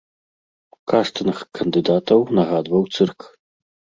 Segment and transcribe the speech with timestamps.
[0.91, 3.19] Кастынг кандыдатаў нагадваў цырк.